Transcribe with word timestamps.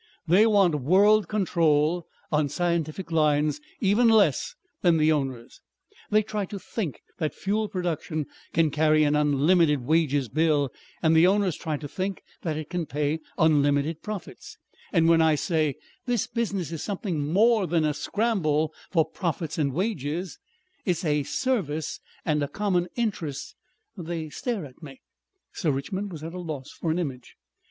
They 0.27 0.47
want 0.47 0.73
a 0.73 0.79
world 0.79 1.27
control 1.27 2.07
on 2.31 2.49
scientific 2.49 3.11
lines 3.11 3.61
even 3.79 4.09
less 4.09 4.55
than 4.81 4.97
the 4.97 5.11
owners. 5.11 5.61
They 6.09 6.23
try 6.23 6.45
to 6.45 6.57
think 6.57 7.03
that 7.19 7.35
fuel 7.35 7.69
production 7.69 8.25
can 8.51 8.71
carry 8.71 9.03
an 9.03 9.15
unlimited 9.15 9.81
wages 9.85 10.27
bill 10.27 10.73
and 11.03 11.15
the 11.15 11.27
owners 11.27 11.55
try 11.55 11.77
to 11.77 11.87
think 11.87 12.23
that 12.41 12.57
it 12.57 12.67
can 12.71 12.87
pay 12.87 13.19
unlimited 13.37 14.01
profits, 14.01 14.57
and 14.91 15.07
when 15.07 15.21
I 15.21 15.35
say; 15.35 15.75
'This 16.07 16.25
business 16.25 16.71
is 16.71 16.81
something 16.81 17.23
more 17.31 17.67
than 17.67 17.85
a 17.85 17.93
scramble 17.93 18.73
for 18.89 19.05
profits 19.05 19.59
and 19.59 19.71
wages; 19.71 20.39
it's 20.83 21.05
a 21.05 21.21
service 21.21 21.99
and 22.25 22.41
a 22.41 22.47
common 22.47 22.87
interest,' 22.95 23.53
they 23.95 24.31
stare 24.31 24.65
at 24.65 24.81
me" 24.81 24.99
Sir 25.53 25.69
Richmond 25.69 26.11
was 26.11 26.23
at 26.23 26.33
a 26.33 26.39
loss 26.39 26.71
for 26.71 26.89
an 26.89 26.97
image. 26.97 27.35